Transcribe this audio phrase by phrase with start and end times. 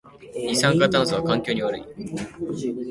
[0.47, 2.17] 二酸化炭素は環境に悪いで
[2.57, 2.73] す